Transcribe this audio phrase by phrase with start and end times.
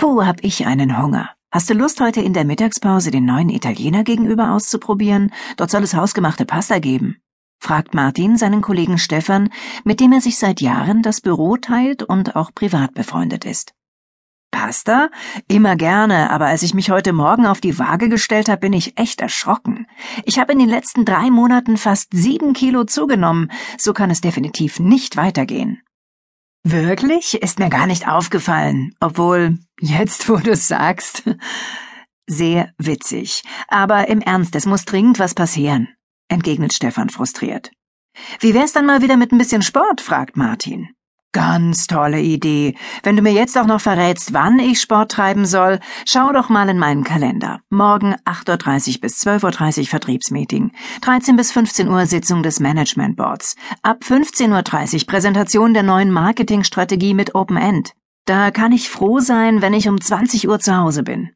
[0.00, 1.28] Puh, hab ich einen Hunger.
[1.52, 5.30] Hast du Lust, heute in der Mittagspause den neuen Italiener gegenüber auszuprobieren?
[5.58, 7.18] Dort soll es hausgemachte Pasta geben.
[7.62, 9.50] fragt Martin seinen Kollegen Stefan,
[9.84, 13.74] mit dem er sich seit Jahren das Büro teilt und auch privat befreundet ist.
[14.50, 15.10] Pasta?
[15.48, 18.98] Immer gerne, aber als ich mich heute Morgen auf die Waage gestellt habe, bin ich
[18.98, 19.86] echt erschrocken.
[20.24, 23.52] Ich habe in den letzten drei Monaten fast sieben Kilo zugenommen.
[23.76, 25.82] So kann es definitiv nicht weitergehen.
[26.62, 27.34] Wirklich?
[27.42, 28.94] Ist mir gar nicht aufgefallen.
[29.00, 31.22] Obwohl, jetzt wo du es sagst.
[32.26, 33.42] Sehr witzig.
[33.68, 35.88] Aber im Ernst, es muss dringend was passieren,
[36.28, 37.70] entgegnet Stefan frustriert.
[38.40, 40.00] Wie wär's dann mal wieder mit ein bisschen Sport?
[40.00, 40.90] fragt Martin.
[41.32, 42.74] Ganz tolle Idee.
[43.04, 46.68] Wenn du mir jetzt auch noch verrätst, wann ich Sport treiben soll, schau doch mal
[46.68, 47.60] in meinen Kalender.
[47.70, 50.72] Morgen 8.30 Uhr bis 12.30 Uhr Vertriebsmeeting.
[51.02, 53.54] 13 bis 15 Uhr Sitzung des Management Boards.
[53.82, 57.92] Ab 15.30 Uhr Präsentation der neuen Marketingstrategie mit Open End.
[58.26, 61.30] Da kann ich froh sein, wenn ich um 20 Uhr zu Hause bin.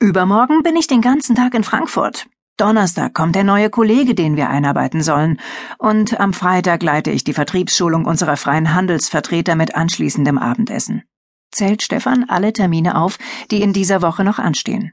[0.00, 2.26] Übermorgen bin ich den ganzen Tag in Frankfurt.
[2.60, 5.40] Donnerstag kommt der neue Kollege, den wir einarbeiten sollen,
[5.78, 11.02] und am Freitag leite ich die Vertriebsschulung unserer freien Handelsvertreter mit anschließendem Abendessen.
[11.50, 13.18] Zählt Stefan alle Termine auf,
[13.50, 14.92] die in dieser Woche noch anstehen.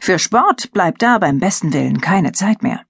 [0.00, 2.82] Für Sport bleibt da beim besten Willen keine Zeit mehr.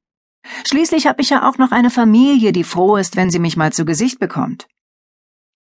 [0.67, 3.73] Schließlich habe ich ja auch noch eine Familie, die froh ist, wenn sie mich mal
[3.73, 4.67] zu Gesicht bekommt.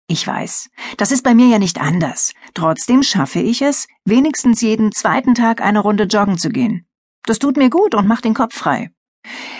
[0.07, 2.33] Ich weiß, das ist bei mir ja nicht anders.
[2.53, 6.85] Trotzdem schaffe ich es, wenigstens jeden zweiten Tag eine Runde joggen zu gehen.
[7.25, 8.91] Das tut mir gut und macht den Kopf frei.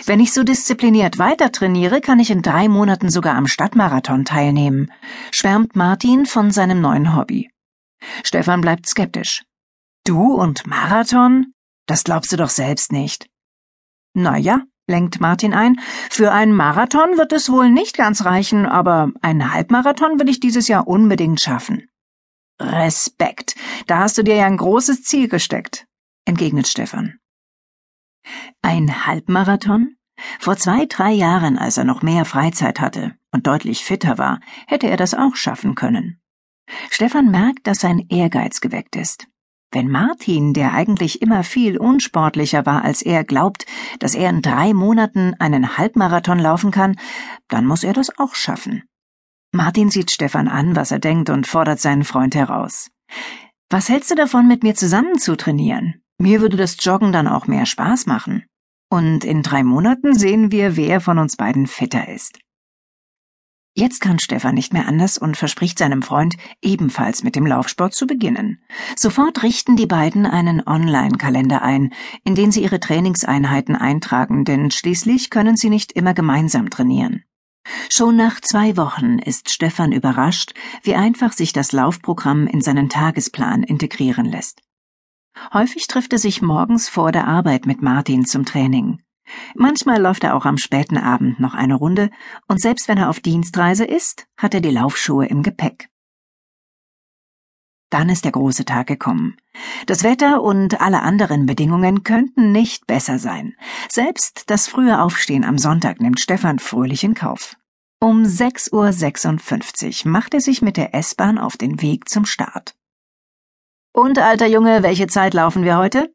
[0.04, 4.92] Wenn ich so diszipliniert weiter trainiere, kann ich in drei Monaten sogar am Stadtmarathon teilnehmen,
[5.30, 7.50] schwärmt Martin von seinem neuen Hobby.
[8.22, 9.44] Stefan bleibt skeptisch.
[10.04, 11.54] Du und Marathon?
[11.86, 13.26] Das glaubst du doch selbst nicht.
[14.12, 19.10] Na ja, lenkt Martin ein, für einen Marathon wird es wohl nicht ganz reichen, aber
[19.22, 21.88] einen Halbmarathon will ich dieses Jahr unbedingt schaffen.
[22.60, 25.86] Respekt, da hast du dir ja ein großes Ziel gesteckt,
[26.26, 27.18] entgegnet Stefan.
[28.62, 29.96] Ein Halbmarathon?
[30.38, 34.88] Vor zwei, drei Jahren, als er noch mehr Freizeit hatte und deutlich fitter war, hätte
[34.88, 36.20] er das auch schaffen können.
[36.90, 39.26] Stefan merkt, dass sein Ehrgeiz geweckt ist.
[39.70, 43.66] Wenn Martin, der eigentlich immer viel unsportlicher war als er, glaubt,
[43.98, 46.96] dass er in drei Monaten einen Halbmarathon laufen kann,
[47.48, 48.84] dann muss er das auch schaffen.
[49.52, 52.90] Martin sieht Stefan an, was er denkt, und fordert seinen Freund heraus.
[53.68, 56.03] Was hältst du davon, mit mir zusammen zu trainieren?
[56.18, 58.44] Mir würde das Joggen dann auch mehr Spaß machen.
[58.90, 62.38] Und in drei Monaten sehen wir, wer von uns beiden fitter ist.
[63.76, 68.06] Jetzt kann Stefan nicht mehr anders und verspricht seinem Freund, ebenfalls mit dem Laufsport zu
[68.06, 68.62] beginnen.
[68.94, 71.92] Sofort richten die beiden einen Online-Kalender ein,
[72.22, 77.24] in den sie ihre Trainingseinheiten eintragen, denn schließlich können sie nicht immer gemeinsam trainieren.
[77.90, 80.54] Schon nach zwei Wochen ist Stefan überrascht,
[80.84, 84.60] wie einfach sich das Laufprogramm in seinen Tagesplan integrieren lässt.
[85.52, 89.02] Häufig trifft er sich morgens vor der Arbeit mit Martin zum Training.
[89.54, 92.10] Manchmal läuft er auch am späten Abend noch eine Runde,
[92.46, 95.88] und selbst wenn er auf Dienstreise ist, hat er die Laufschuhe im Gepäck.
[97.90, 99.36] Dann ist der große Tag gekommen.
[99.86, 103.54] Das Wetter und alle anderen Bedingungen könnten nicht besser sein.
[103.88, 107.56] Selbst das frühe Aufstehen am Sonntag nimmt Stefan fröhlich in Kauf.
[108.00, 112.74] Um 6.56 Uhr macht er sich mit der S-Bahn auf den Weg zum Start.
[113.94, 116.12] Und, alter Junge, welche Zeit laufen wir heute?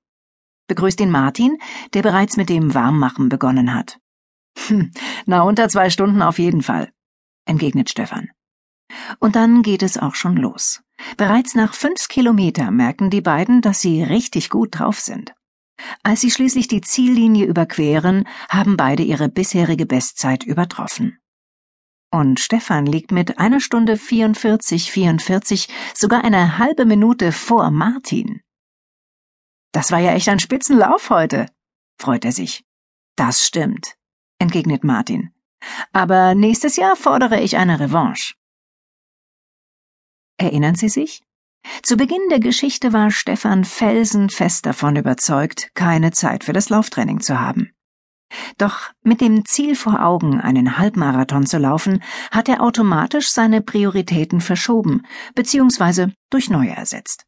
[0.68, 1.58] begrüßt ihn Martin,
[1.94, 4.00] der bereits mit dem Warmmachen begonnen hat.
[4.68, 4.92] Hm,
[5.26, 6.92] na, unter zwei Stunden auf jeden Fall,
[7.46, 8.30] entgegnet Stefan.
[9.20, 10.82] Und dann geht es auch schon los.
[11.16, 15.34] Bereits nach fünf Kilometer merken die beiden, dass sie richtig gut drauf sind.
[16.04, 21.18] Als sie schließlich die Ziellinie überqueren, haben beide ihre bisherige Bestzeit übertroffen.
[22.12, 28.42] Und Stefan liegt mit einer Stunde 44, 44 sogar eine halbe Minute vor Martin.
[29.72, 31.46] Das war ja echt ein Spitzenlauf heute,
[32.00, 32.66] freut er sich.
[33.16, 33.96] Das stimmt,
[34.40, 35.32] entgegnet Martin.
[35.92, 38.34] Aber nächstes Jahr fordere ich eine Revanche.
[40.38, 41.22] Erinnern Sie sich?
[41.84, 47.40] Zu Beginn der Geschichte war Stefan felsenfest davon überzeugt, keine Zeit für das Lauftraining zu
[47.40, 47.74] haben.
[48.58, 54.42] Doch mit dem Ziel vor Augen, einen Halbmarathon zu laufen, hat er automatisch seine Prioritäten
[54.42, 55.04] verschoben
[55.36, 56.08] bzw.
[56.30, 57.26] durch neue ersetzt.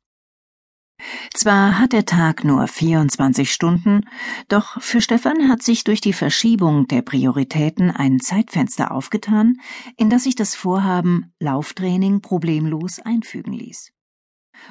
[1.33, 4.01] Zwar hat der Tag nur 24 Stunden,
[4.48, 9.57] doch für Stefan hat sich durch die Verschiebung der Prioritäten ein Zeitfenster aufgetan,
[9.97, 13.92] in das sich das Vorhaben Lauftraining problemlos einfügen ließ.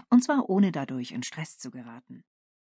[0.09, 2.23] Und zwar ohne dadurch in Stress zu geraten.